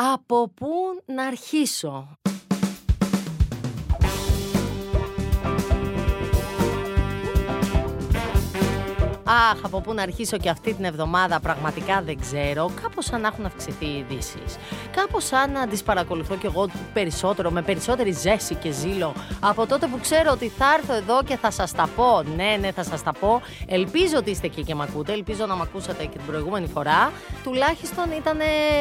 [0.00, 0.68] Από πού
[1.06, 2.08] να αρχίσω;
[9.30, 12.70] Αχ, από πού να αρχίσω και αυτή την εβδομάδα πραγματικά δεν ξέρω.
[12.82, 14.56] Κάπως σαν να έχουν αυξηθεί οι ειδήσεις.
[14.90, 19.86] Κάπως σαν να τις παρακολουθώ κι εγώ περισσότερο, με περισσότερη ζέση και ζήλο από τότε
[19.86, 22.22] που ξέρω ότι θα έρθω εδώ και θα σας τα πω.
[22.36, 23.40] Ναι, ναι, θα σας τα πω.
[23.66, 25.12] Ελπίζω ότι είστε εκεί και με ακούτε.
[25.12, 27.12] Ελπίζω να με ακούσατε και την προηγούμενη φορά.
[27.42, 28.38] Τουλάχιστον ήταν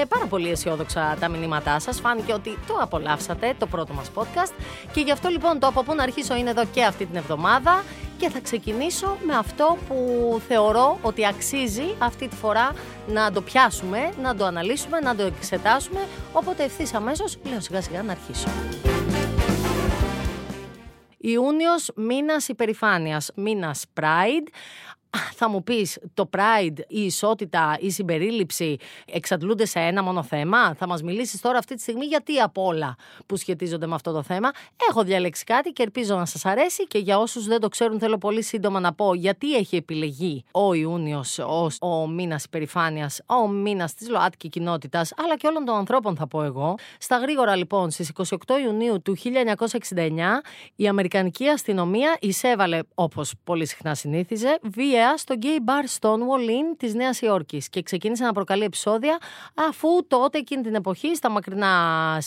[0.08, 2.00] πάρα πολύ αισιόδοξα τα μηνύματά σας.
[2.00, 4.54] Φάνηκε ότι το απολαύσατε, το πρώτο μας podcast.
[4.92, 7.84] Και γι' αυτό λοιπόν το από πού να αρχίσω είναι εδώ και αυτή την εβδομάδα
[8.18, 9.96] και θα ξεκινήσω με αυτό που
[10.48, 12.74] θεωρώ ότι αξίζει αυτή τη φορά
[13.08, 18.04] να το πιάσουμε, να το αναλύσουμε, να το εξετάσουμε, οπότε ευθύς αμέσως λέω σιγά σιγά
[18.04, 18.50] να αρχίσω.
[21.18, 24.48] Ιούνιος, μήνας υπερηφάνειας, μήνας Pride
[25.40, 30.88] θα μου πεις το pride, η ισότητα, η συμπερίληψη εξαντλούνται σε ένα μόνο θέμα; Θα
[30.88, 34.52] μας μιλήσεις τώρα αυτή τη στιγμή γιατί από όλα που σχετίζονται με αυτό το θέμα.
[34.90, 38.18] Έχω διαλέξει κάτι και ελπίζω να σας αρέσει και για όσους δεν το ξέρουν θέλω
[38.18, 43.94] πολύ σύντομα να πω γιατί έχει επιλεγεί ο Ιούνιος ως ο μήνας υπερηφάνειας, ο μήνας
[43.94, 46.76] της ΛΟΑΤΚΙ κοινότητας αλλά και όλων των ανθρώπων θα πω εγώ.
[47.00, 48.36] Στα γρήγορα λοιπόν στις 28
[48.66, 49.24] Ιουνίου του 1969
[50.76, 56.94] η Αμερικανική αστυνομία εισέβαλε όπως πολύ συχνά συνήθιζε βία στο gay bar Stonewall Inn της
[56.94, 59.18] Νέας Υόρκης και ξεκίνησε να προκαλεί επεισόδια
[59.70, 61.72] αφού τότε εκείνη την εποχή στα μακρινά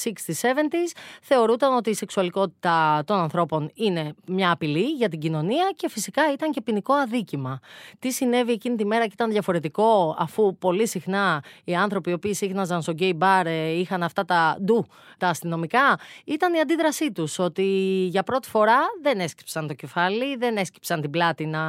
[0.04, 5.88] 60s, 70s θεωρούταν ότι η σεξουαλικότητα των ανθρώπων είναι μια απειλή για την κοινωνία και
[5.88, 7.60] φυσικά ήταν και ποινικό αδίκημα.
[7.98, 12.34] Τι συνέβη εκείνη τη μέρα και ήταν διαφορετικό αφού πολύ συχνά οι άνθρωποι οι οποίοι
[12.34, 14.86] σύχναζαν στο gay bar ε, είχαν αυτά τα ντου,
[15.18, 17.62] τα αστυνομικά, ήταν η αντίδρασή τους ότι
[18.10, 21.60] για πρώτη φορά δεν έσκυψαν το κεφάλι, δεν έσκυψαν την πλάτη να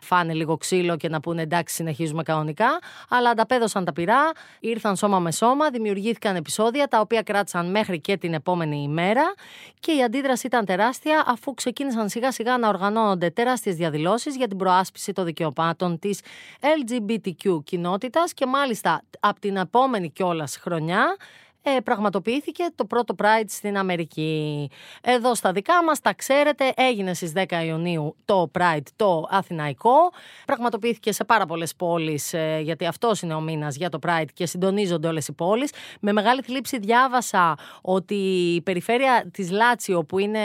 [0.00, 2.78] φάνε λίγο ξύλο και να πούνε εντάξει, συνεχίζουμε κανονικά.
[3.08, 8.16] Αλλά ανταπέδωσαν τα πυρά, ήρθαν σώμα με σώμα, δημιουργήθηκαν επεισόδια τα οποία κράτησαν μέχρι και
[8.16, 9.34] την επόμενη ημέρα
[9.80, 14.56] και η αντίδραση ήταν τεράστια αφού ξεκίνησαν σιγά σιγά να οργανώνονται τεράστιες διαδηλώσεις για την
[14.56, 16.20] προάσπιση των δικαιωμάτων της
[16.60, 21.16] LGBTQ κοινότητας και μάλιστα από την επόμενη κιόλας χρονιά
[21.66, 24.70] ε, πραγματοποιήθηκε το πρώτο Pride στην Αμερική.
[25.02, 30.12] Εδώ στα δικά μας, τα ξέρετε, έγινε στις 10 Ιουνίου το Pride, το Αθηναϊκό.
[30.46, 34.46] Πραγματοποιήθηκε σε πάρα πολλές πόλεις, ε, γιατί αυτός είναι ο μήνας για το Pride και
[34.46, 35.70] συντονίζονται όλες οι πόλεις.
[36.00, 38.14] Με μεγάλη θλίψη διάβασα ότι
[38.54, 40.40] η περιφέρεια της Λάτσιο, που είναι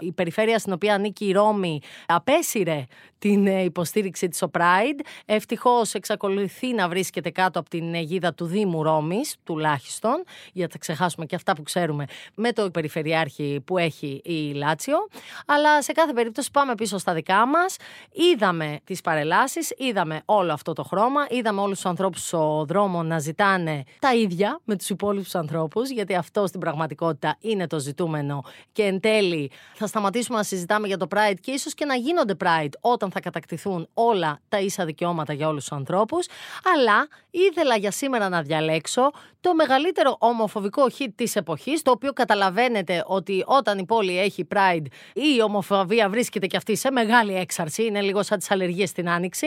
[0.00, 2.84] η περιφέρεια στην οποία ανήκει η Ρώμη, απέσυρε
[3.18, 5.00] την ε, υποστήριξη της ο Pride.
[5.26, 10.24] Ευτυχώς εξακολουθεί να βρίσκεται κάτω από την αιγίδα του Δήμου Ρώμης, τουλάχιστον,
[10.56, 14.96] για να ξεχάσουμε και αυτά που ξέρουμε με το περιφερειάρχη που έχει η Λάτσιο.
[15.46, 17.76] Αλλά σε κάθε περίπτωση πάμε πίσω στα δικά μας.
[18.12, 23.18] Είδαμε τις παρελάσεις, είδαμε όλο αυτό το χρώμα, είδαμε όλους τους ανθρώπους στο δρόμο να
[23.18, 28.42] ζητάνε τα ίδια με τους υπόλοιπους ανθρώπους, γιατί αυτό στην πραγματικότητα είναι το ζητούμενο.
[28.72, 32.34] Και εν τέλει θα σταματήσουμε να συζητάμε για το Pride και ίσως και να γίνονται
[32.44, 36.26] Pride όταν θα κατακτηθούν όλα τα ίσα δικαιώματα για όλους τους ανθρώπους.
[36.74, 40.16] Αλλά ήθελα για σήμερα να διαλέξω το μεγαλύτερο
[40.46, 46.08] ομοφοβικό hit της εποχής, το οποίο καταλαβαίνετε ότι όταν η πόλη έχει Pride η ομοφοβία
[46.08, 49.46] βρίσκεται και αυτή σε μεγάλη έξαρση, είναι λίγο σαν τις αλλεργίες στην Άνοιξη.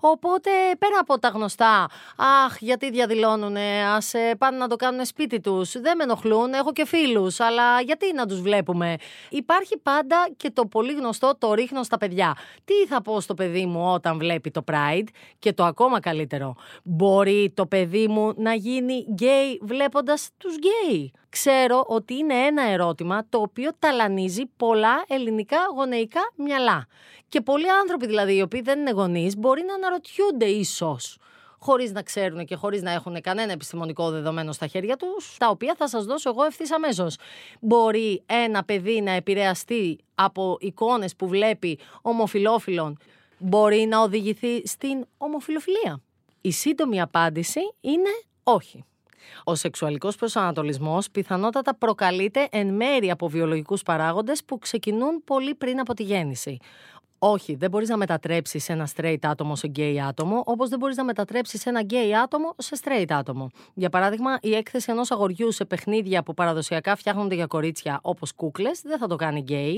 [0.00, 3.56] Οπότε πέρα από τα γνωστά, αχ γιατί διαδηλώνουν,
[3.96, 7.80] ας ε, πάνε να το κάνουν σπίτι τους, δεν με ενοχλούν, έχω και φίλους, αλλά
[7.80, 8.96] γιατί να τους βλέπουμε.
[9.28, 12.36] Υπάρχει πάντα και το πολύ γνωστό το ρίχνω στα παιδιά.
[12.64, 16.56] Τι θα πω στο παιδί μου όταν βλέπει το Pride; Και το ακόμα καλύτερο.
[16.82, 21.12] Μπορεί το παιδί μου να γίνει γκέι γκέι βλέποντας τους γκέι.
[21.28, 26.86] Ξέρω ότι είναι ένα ερώτημα το οποίο ταλανίζει πολλά ελληνικά γονεϊκά μυαλά.
[27.28, 31.18] Και πολλοί άνθρωποι δηλαδή οι οποίοι δεν είναι γονείς μπορεί να αναρωτιούνται ίσως
[31.60, 35.74] χωρίς να ξέρουν και χωρίς να έχουν κανένα επιστημονικό δεδομένο στα χέρια τους, τα οποία
[35.76, 37.16] θα σας δώσω εγώ ευθύς αμέσως.
[37.60, 42.98] Μπορεί ένα παιδί να επηρεαστεί από εικόνες που βλέπει ομοφυλόφιλων,
[43.38, 46.00] μπορεί να οδηγηθεί στην ομοφιλοφιλία.
[46.40, 48.10] Η σύντομη απάντηση είναι
[48.42, 48.84] όχι.
[49.44, 55.94] Ο σεξουαλικός προσανατολισμός πιθανότατα προκαλείται εν μέρη από βιολογικούς παράγοντες που ξεκινούν πολύ πριν από
[55.94, 56.58] τη γέννηση.
[57.22, 61.04] Όχι, δεν μπορείς να μετατρέψεις ένα straight άτομο σε gay άτομο, όπως δεν μπορείς να
[61.04, 63.50] μετατρέψεις ένα gay άτομο σε straight άτομο.
[63.74, 68.80] Για παράδειγμα, η έκθεση ενός αγοριού σε παιχνίδια που παραδοσιακά φτιάχνονται για κορίτσια, όπως κούκλες,
[68.84, 69.74] δεν θα το κάνει gay.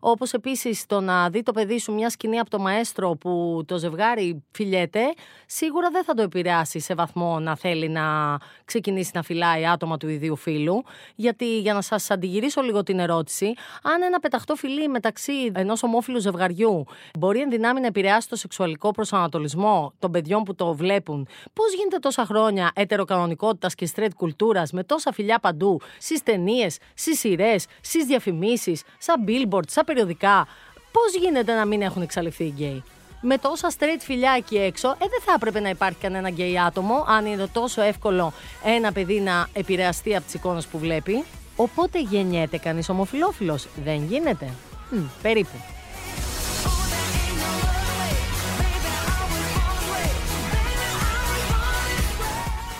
[0.00, 3.78] Όπως επίσης το να δει το παιδί σου μια σκηνή από το μαέστρο που το
[3.78, 5.02] ζευγάρι φιλιέται,
[5.46, 10.08] σίγουρα δεν θα το επηρεάσει σε βαθμό να θέλει να ξεκινήσει να φυλάει άτομα του
[10.08, 10.82] ιδίου φίλου.
[11.14, 13.52] Γιατί για να σας αντιγυρίσω λίγο την ερώτηση,
[13.82, 16.85] αν ένα πεταχτό φιλί μεταξύ ενός ομόφυλου ζευγαριού
[17.18, 21.28] μπορεί εν δυνάμει να επηρεάσει το σεξουαλικό προσανατολισμό των παιδιών που το βλέπουν.
[21.52, 27.18] Πώς γίνεται τόσα χρόνια ετεροκανονικότητας και straight κουλτούρας με τόσα φιλιά παντού, στις ταινίες, στις
[27.18, 30.46] σειρές, στις διαφημίσεις, σαν billboard, σαν περιοδικά;
[30.92, 32.82] Πώς γίνεται να μην έχουν εξαλειφθεί οι γκέι;
[33.20, 37.04] Με τόσα straight φιλιά εκεί έξω, ε, δεν θα έπρεπε να υπάρχει κανένα γκέι άτομο,
[37.08, 38.32] αν είναι τόσο εύκολο
[38.64, 41.24] ένα παιδί να επηρεαστεί από τις εικόνες που βλέπει.
[41.56, 43.66] Οπότε γεννιέται κανείς ομοφυλόφιλος.
[43.84, 44.52] Δεν γίνεται.
[44.90, 45.75] Μ, περίπου.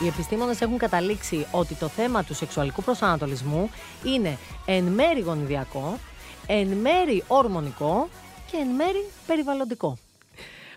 [0.02, 3.70] Οι επιστήμονες έχουν καταλήξει ότι το θέμα του σεξουαλικού προσανατολισμού
[4.04, 5.98] είναι εν μέρη γονιδιακό,
[6.46, 8.08] εν μέρη ορμονικό
[8.50, 9.98] και εν μέρη περιβαλλοντικό.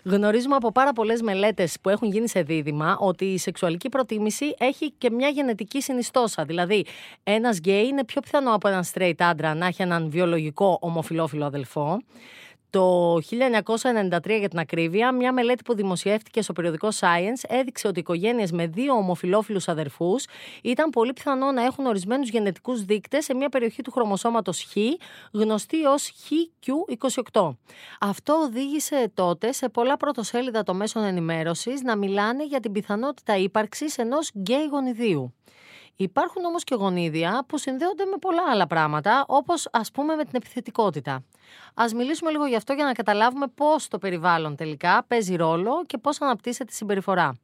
[0.04, 4.92] Γνωρίζουμε από πάρα πολλές μελέτες που έχουν γίνει σε δίδυμα ότι η σεξουαλική προτίμηση έχει
[4.98, 6.44] και μια γενετική συνιστόσα.
[6.44, 6.86] Δηλαδή,
[7.22, 12.02] ένας γκέι είναι πιο πιθανό από έναν straight άντρα να έχει έναν βιολογικό ομοφυλόφιλο αδελφό.
[12.70, 18.52] Το 1993 για την ακρίβεια, μια μελέτη που δημοσιεύτηκε στο περιοδικό Science έδειξε ότι οικογένειες
[18.52, 20.24] με δύο ομοφυλόφιλους αδερφούς
[20.62, 24.76] ήταν πολύ πιθανό να έχουν ορισμένους γενετικούς δείκτες σε μια περιοχή του χρωμοσώματος Χ,
[25.32, 26.12] γνωστή ως
[27.32, 27.56] HQ28.
[28.00, 33.98] Αυτό οδήγησε τότε σε πολλά πρωτοσέλιδα των μέσων ενημέρωσης να μιλάνε για την πιθανότητα ύπαρξης
[33.98, 35.34] ενός γκέι γονιδίου.
[36.02, 40.32] Υπάρχουν όμως και γονίδια που συνδέονται με πολλά άλλα πράγματα, όπως ας πούμε με την
[40.34, 41.24] επιθετικότητα.
[41.74, 45.98] Ας μιλήσουμε λίγο γι' αυτό για να καταλάβουμε πώς το περιβάλλον τελικά παίζει ρόλο και
[45.98, 47.38] πώς αναπτύσσεται η συμπεριφορά.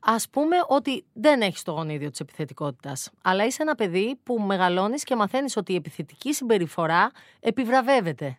[0.00, 5.04] Ας πούμε ότι δεν έχεις το γονίδιο της επιθετικότητας, αλλά είσαι ένα παιδί που μεγαλώνεις
[5.04, 8.38] και μαθαίνεις ότι η επιθετική συμπεριφορά επιβραβεύεται.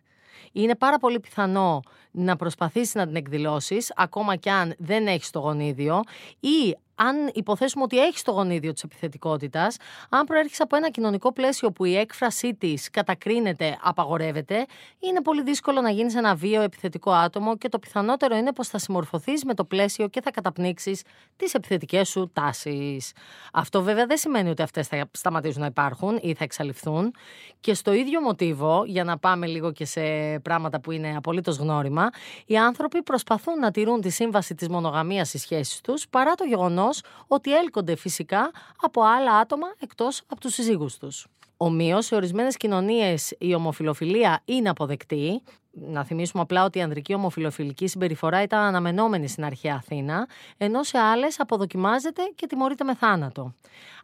[0.52, 1.80] Είναι πάρα πολύ πιθανό
[2.10, 6.00] να προσπαθήσεις να την εκδηλώσεις, ακόμα κι αν δεν έχεις το γονίδιο,
[6.40, 9.76] ή αν υποθέσουμε ότι έχεις το γονίδιο της επιθετικότητας,
[10.08, 14.66] αν προέρχεσαι από ένα κοινωνικό πλαίσιο που η έκφρασή της κατακρίνεται, απαγορεύεται,
[14.98, 18.78] είναι πολύ δύσκολο να γίνεις ένα βίο επιθετικό άτομο και το πιθανότερο είναι πως θα
[18.78, 21.02] συμμορφωθείς με το πλαίσιο και θα καταπνίξεις
[21.36, 23.12] τις επιθετικές σου τάσεις.
[23.52, 27.14] Αυτό βέβαια δεν σημαίνει ότι αυτές θα σταματήσουν να υπάρχουν ή θα εξαλειφθούν.
[27.60, 30.00] Και στο ίδιο μοτίβο, για να πάμε λίγο και σε
[30.42, 32.10] πράγματα που είναι απολύτως γνώριμα,
[32.46, 36.89] οι άνθρωποι προσπαθούν να τηρούν τη σύμβαση της μονογαμίας στις σχέσεις τους παρά το γεγονός
[37.26, 38.50] ότι έλκονται φυσικά
[38.80, 41.26] από άλλα άτομα εκτός από τους συζύγους τους.
[41.62, 45.42] Ομοίως, σε ορισμένες κοινωνίες η ομοφιλοφιλία είναι αποδεκτή.
[45.70, 50.98] Να θυμίσουμε απλά ότι η ανδρική ομοφιλοφιλική συμπεριφορά ήταν αναμενόμενη στην αρχαία Αθήνα, ενώ σε
[50.98, 53.54] άλλες αποδοκιμάζεται και τιμωρείται με θάνατο.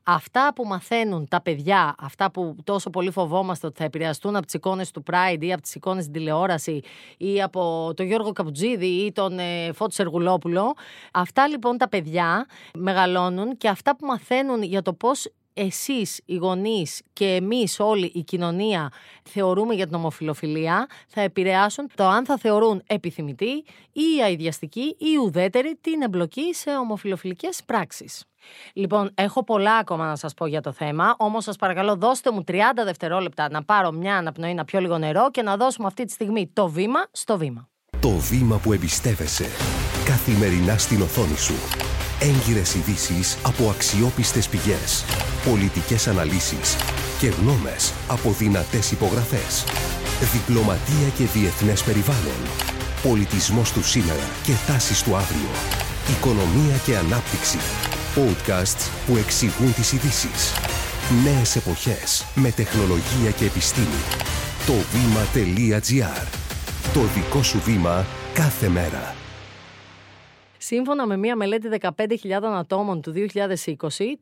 [0.03, 4.55] Αυτά που μαθαίνουν τα παιδιά, αυτά που τόσο πολύ φοβόμαστε ότι θα επηρεαστούν από τις
[4.55, 6.81] εικόνες του Pride ή από τις εικόνες στην τηλεόραση
[7.17, 10.75] ή από τον Γιώργο Καπουτζίδη ή τον ε, Φώτης Σεργουλόπουλο,
[11.13, 15.27] αυτά λοιπόν τα παιδιά μεγαλώνουν και αυτά που μαθαίνουν για το πώς
[15.57, 18.93] εσείς οι γονείς και εμείς όλη η κοινωνία
[19.23, 25.79] θεωρούμε για την ομοφιλοφιλία θα επηρεάσουν το αν θα θεωρούν επιθυμητή ή αειδιαστική ή ουδέτερη
[25.81, 28.25] την εμπλοκή σε ομοφιλοφιλικές πράξεις.
[28.73, 32.45] Λοιπόν, έχω πολλά ακόμα να σας πω για το θέμα, όμως σας παρακαλώ δώστε μου
[32.47, 32.53] 30
[32.85, 36.51] δευτερόλεπτα να πάρω μια αναπνοή, να πιω λίγο νερό και να δώσουμε αυτή τη στιγμή
[36.53, 37.69] το βήμα στο βήμα.
[38.01, 39.47] Το βήμα που εμπιστεύεσαι
[40.05, 41.55] καθημερινά στην οθόνη σου.
[42.21, 45.05] Έγκυρες ειδήσεις από αξιόπιστες πηγές
[45.51, 46.77] πολιτικές αναλύσεις
[47.19, 49.65] και γνώμες από δυνατές υπογραφές.
[50.33, 52.41] Διπλωματία και διεθνές περιβάλλον.
[53.03, 55.51] Πολιτισμός του σήμερα και τάσεις του αύριο.
[56.11, 57.59] Οικονομία και ανάπτυξη.
[58.17, 60.53] Podcasts που εξηγούν τις ειδήσεις.
[61.25, 64.03] Νέες εποχές με τεχνολογία και επιστήμη.
[64.67, 66.27] Το βήμα.gr.
[66.95, 69.26] Το δικό σου βήμα κάθε μέρα.
[70.69, 73.45] Σύμφωνα με μία μελέτη 15.000 ατόμων του 2020,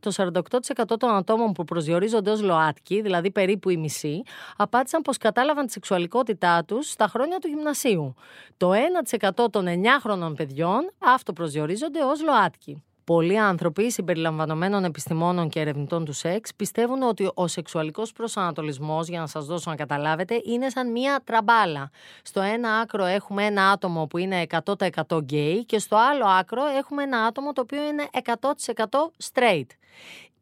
[0.00, 4.22] το 48% των ατόμων που προσδιορίζονται ως ΛΟΑΤΚΙ, δηλαδή περίπου η μισή,
[4.56, 8.14] απάντησαν πως κατάλαβαν τη σεξουαλικότητά τους στα χρόνια του γυμνασίου.
[8.56, 8.72] Το
[9.26, 12.82] 1% των 9χρονων παιδιών αυτοπροσδιορίζονται ως ΛΟΑΤΚΙ.
[13.04, 19.26] Πολλοί άνθρωποι, συμπεριλαμβανομένων επιστημόνων και ερευνητών του σεξ, πιστεύουν ότι ο σεξουαλικός προσανατολισμός, για να
[19.26, 21.90] σας δώσω να καταλάβετε, είναι σαν μία τραμπάλα.
[22.23, 24.46] Στο ένα άκρο έχουμε ένα άτομο που είναι
[25.04, 28.30] 100% γκέι και στο άλλο άκρο έχουμε ένα άτομο το οποίο είναι 100%
[29.32, 29.66] straight.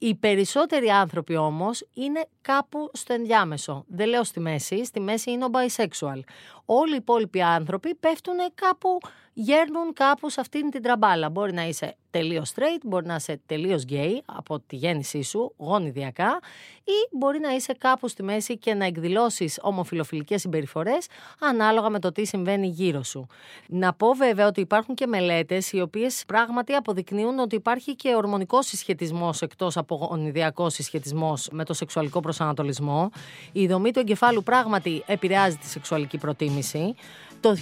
[0.05, 3.85] Οι περισσότεροι άνθρωποι όμως είναι κάπου στο ενδιάμεσο.
[3.89, 6.21] Δεν λέω στη μέση, στη μέση είναι ο bisexual.
[6.65, 8.99] Όλοι οι υπόλοιποι άνθρωποι πέφτουν κάπου,
[9.33, 11.31] γέρνουν κάπου σε αυτήν την τραμπάλα.
[11.31, 16.41] Μπορεί να είσαι τελείως straight, μπορεί να είσαι τελείως gay από τη γέννησή σου, γονιδιακά,
[16.85, 21.07] ή μπορεί να είσαι κάπου στη μέση και να εκδηλώσεις ομοφιλοφιλικές συμπεριφορές
[21.41, 23.27] ανάλογα με το τι συμβαίνει γύρω σου.
[23.69, 28.67] Να πω βέβαια ότι υπάρχουν και μελέτες οι οποίες πράγματι αποδεικνύουν ότι υπάρχει και ορμονικός
[28.67, 33.11] συσχετισμός εκτός από υπογονιδιακό συσχετισμό με το σεξουαλικό προσανατολισμό.
[33.53, 36.95] Η δομή του εγκεφάλου πράγματι επηρεάζει τη σεξουαλική προτίμηση.
[37.41, 37.57] Το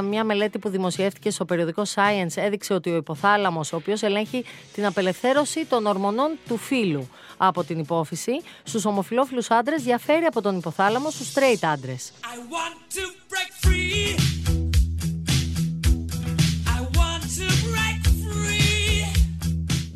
[0.00, 4.44] 1991 μια μελέτη που δημοσιεύτηκε στο περιοδικό Science έδειξε ότι ο υποθάλαμος, ο οποίος ελέγχει
[4.72, 10.56] την απελευθέρωση των ορμονών του φύλου από την υπόφυση, στους ομοφιλόφιλους άντρες διαφέρει από τον
[10.56, 12.12] υποθάλαμο στους straight άντρες.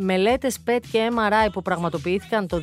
[0.04, 2.60] Μελέτες PET και MRI που πραγματοποιήθηκαν το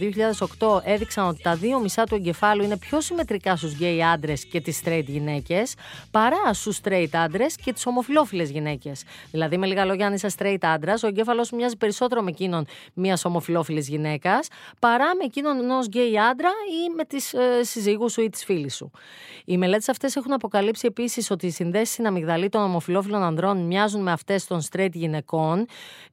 [0.59, 4.61] 2008 έδειξαν ότι τα δύο μισά του εγκεφάλου είναι πιο συμμετρικά στους γκέι άντρες και
[4.61, 5.73] τις straight γυναίκες
[6.11, 9.03] παρά στους straight άντρες και τις ομοφυλόφιλες γυναίκες.
[9.31, 13.25] Δηλαδή, με λίγα λόγια, αν είσαι straight άντρας, ο εγκέφαλος μοιάζει περισσότερο με εκείνον μιας
[13.25, 14.47] ομοφυλόφιλης γυναίκας
[14.79, 18.69] παρά με εκείνον ενός γκέι άντρα ή με της ε, συζύγου σου ή της φίλης
[18.69, 18.91] σου.
[19.45, 24.01] Οι μελέτες αυτές έχουν αποκαλύψει επίσης ότι οι συνδέσεις στην αμυγδαλή των ομοφυλόφιλων ανδρών μοιάζουν
[24.01, 25.65] με αυτές των straight γυναικών.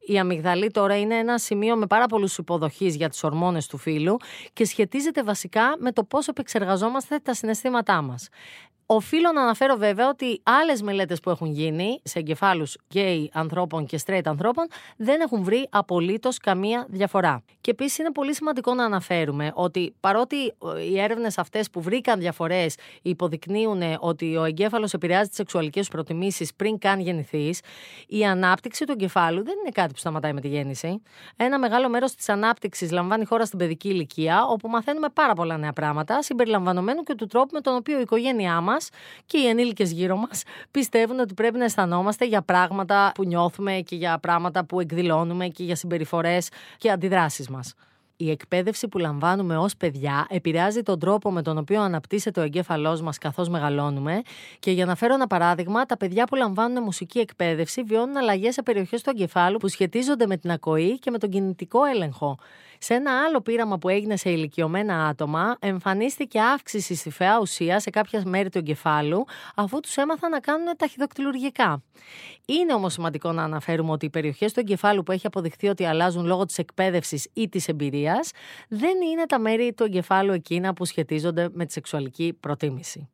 [0.07, 4.17] Η αμυγδαλή τώρα είναι ένα σημείο με πάρα πολλούς υποδοχείς για τις ορμόνες του φύλου
[4.53, 8.29] και σχετίζεται βασικά με το πώς επεξεργαζόμαστε τα συναισθήματά μας.
[8.89, 14.01] Οφείλω να αναφέρω βέβαια ότι άλλες μελέτες που έχουν γίνει σε εγκεφάλους γκέι ανθρώπων και
[14.07, 14.67] straight ανθρώπων
[14.97, 17.43] δεν έχουν βρει απολύτως καμία διαφορά.
[17.61, 22.19] Και επίσης είναι πολύ σημαντικό να αναφέρουμε ότι παρότι ε, οι έρευνες αυτές που βρήκαν
[22.19, 27.61] διαφορές υποδεικνύουν ότι ο εγκέφαλος επηρεάζει τις σεξουαλικές σου προτιμήσεις πριν καν γεννηθείς,
[28.07, 31.03] η ανάπτυξη του εγκεφάλου δεν είναι κάτι που σταματάει με τη γέννηση.
[31.37, 35.73] Ένα μεγάλο μέρος της ανάπτυξης λαμβάνει χώρα στην παιδική ηλικία, όπου μαθαίνουμε πάρα πολλά νέα
[35.73, 38.76] πράγματα, συμπεριλαμβανομένου και του τρόπου με τον οποίο η οικογένειά μας
[39.27, 43.97] και οι ενήλικες γύρω μας πιστεύουν ότι πρέπει να αισθανόμαστε για πράγματα που νιώθουμε και
[43.97, 47.75] για πράγματα που εκδηλώνουμε και για συμπεριφορές και αντιδράσεις μας.
[48.19, 53.01] Η εκπαίδευση που λαμβάνουμε ως παιδιά επηρεάζει τον τρόπο με τον οποίο αναπτύσσεται ο εγκέφαλός
[53.01, 54.23] μας καθώς μεγαλώνουμε.
[54.59, 58.63] Και για να φέρω ένα παράδειγμα, τα παιδιά που λαμβάνουν μουσική εκπαίδευση βιώνουν αλλαγές σε
[58.63, 62.39] περιοχές του εγκεφάλου που σχετίζονται με την ακοή και με τον κινητικό έλεγχο.
[62.79, 67.91] Σε ένα άλλο πείραμα που έγινε σε ηλικιωμένα άτομα, εμφανίστηκε αύξηση στη φαιά ουσία σε
[67.91, 71.83] κάποια μέρη του εγκεφάλου, αφού τους έμαθαν να κάνουν ταχυδοκτηλουργικά.
[72.47, 76.27] Είναι όμως σημαντικό να αναφέρουμε ότι οι περιοχές του εγκεφάλου που έχει αποδειχθεί ότι αλλάζουν
[76.27, 78.31] λόγω της εκπαίδευσης ή της εμπειρίας,
[78.69, 83.09] δεν είναι τα μέρη του εγκεφάλου εκείνα που σχετίζονται με τη σεξουαλική προτίμηση.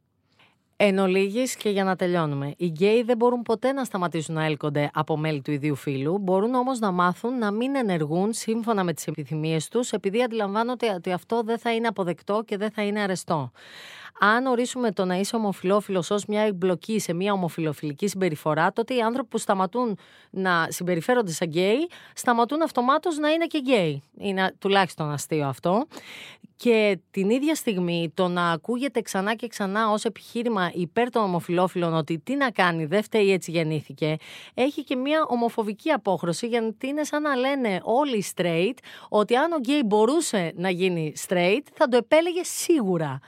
[0.85, 2.55] Εν ολίγοις και για να τελειώνουμε.
[2.57, 6.55] Οι γκέι δεν μπορούν ποτέ να σταματήσουν να έλκονται από μέλη του ιδίου φύλου, μπορούν
[6.55, 11.43] όμως να μάθουν να μην ενεργούν σύμφωνα με τις επιθυμίες τους, επειδή αντιλαμβάνονται ότι αυτό
[11.43, 13.53] δεν θα είναι αποδεκτό και δεν θα είναι αρεστό
[14.25, 19.01] αν ορίσουμε το να είσαι ομοφυλόφιλος ως μια εμπλοκή σε μια ομοφυλοφιλική συμπεριφορά, τότε οι
[19.01, 19.99] άνθρωποι που σταματούν
[20.31, 24.03] να συμπεριφέρονται σαν γκέι, σταματούν αυτομάτως να είναι και γκέι.
[24.19, 25.87] Είναι τουλάχιστον αστείο αυτό.
[26.57, 31.95] Και την ίδια στιγμή το να ακούγεται ξανά και ξανά ως επιχείρημα υπέρ των ομοφυλόφιλων
[31.95, 34.17] ότι τι να κάνει, δεν φταίει έτσι γεννήθηκε,
[34.55, 38.77] έχει και μια ομοφοβική απόχρωση γιατί είναι σαν να λένε όλοι οι straight
[39.09, 43.21] ότι αν ο γκέι μπορούσε να γίνει straight θα το επέλεγε σίγουρα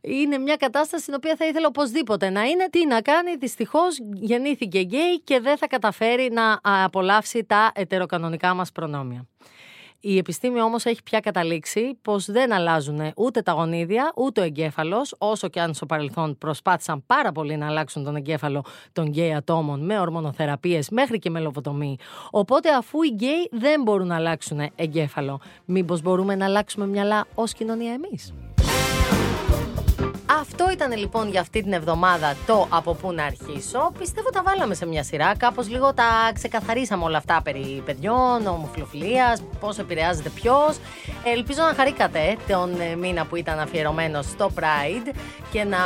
[0.00, 2.68] είναι μια κατάσταση στην οποία θα ήθελα οπωσδήποτε να είναι.
[2.70, 8.72] Τι να κάνει, δυστυχώς γεννήθηκε γκέι και δεν θα καταφέρει να απολαύσει τα ετεροκανονικά μας
[8.72, 9.26] προνόμια.
[10.02, 15.14] Η επιστήμη όμως έχει πια καταλήξει πως δεν αλλάζουν ούτε τα γονίδια ούτε ο εγκέφαλος
[15.18, 19.84] όσο και αν στο παρελθόν προσπάθησαν πάρα πολύ να αλλάξουν τον εγκέφαλο των γκέι ατόμων
[19.84, 21.96] με ορμονοθεραπείες μέχρι και με λοβοτομή.
[22.30, 27.52] Οπότε αφού οι γκέι δεν μπορούν να αλλάξουν εγκέφαλο, μήπως μπορούμε να αλλάξουμε μυαλά ως
[27.52, 28.34] κοινωνία εμείς;
[30.40, 33.92] Αυτό ήταν λοιπόν για αυτή την εβδομάδα το από πού να αρχίσω.
[33.98, 35.36] Πιστεύω τα βάλαμε σε μια σειρά.
[35.36, 40.76] Κάπως λίγο τα ξεκαθαρίσαμε όλα αυτά περί παιδιών, ομοφυλοφιλίας, πώς επηρεάζεται ποιος.
[41.24, 45.14] Ελπίζω να χαρήκατε τον ε, μήνα που ήταν αφιερωμένος στο Pride
[45.50, 45.78] και να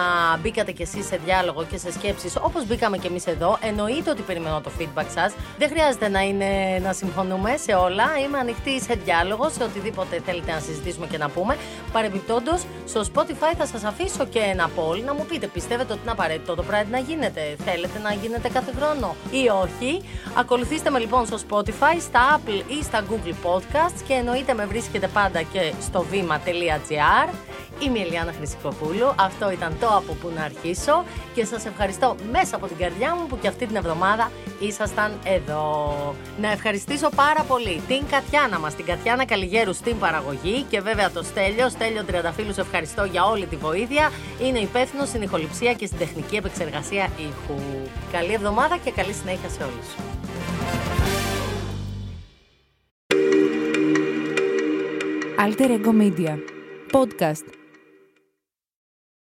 [0.42, 3.58] μπήκατε κι εσείς σε διάλογο και σε σκέψεις όπως μπήκαμε κι εμείς εδώ.
[3.60, 5.32] Εννοείται ότι περιμένω το feedback σας.
[5.58, 8.04] Δεν χρειάζεται να, είναι, να συμφωνούμε σε όλα.
[8.24, 11.56] Είμαι ανοιχτή σε διάλογο, σε οτιδήποτε θέλετε να συζητήσουμε και να πούμε.
[11.92, 16.10] Παρεμπιπτόντως, στο Spotify θα σας αφήσω και ένα poll να μου πείτε, πιστεύετε ότι είναι
[16.10, 20.02] απαραίτητο το Pride να γίνεται, θέλετε να γίνεται κάθε χρόνο ή όχι;
[20.34, 25.08] Ακολουθήστε με λοιπόν στο Spotify, στα Apple ή στα Google Podcasts και εννοείται με βρίσκετε
[25.08, 27.34] πάντα και στο βήμα.gr.
[27.78, 31.04] Είμαι η Ελιάνα Χρυσικοπούλου, αυτό ήταν το από που να αρχίσω
[31.34, 35.94] και σας ευχαριστώ μέσα από την καρδιά μου που και αυτή την εβδομάδα ήσασταν εδώ.
[36.40, 41.22] Να ευχαριστήσω πάρα πολύ την Κατιάνα μας, την Κατιάνα Καλιγέρου στην παραγωγή και βέβαια το
[41.22, 44.10] Στέλιο, Στέλιο Τριανταφύλου, ευχαριστώ για όλη τη βοήθεια.
[44.42, 47.60] Είναι υπεύθυνος στην ηχοληψία και στην τεχνική επεξεργασία ήχου.
[48.12, 49.86] Καλή εβδομάδα και καλή συνέχεια σε όλους.
[55.44, 56.34] Alter Ego Media.
[56.96, 57.63] Podcast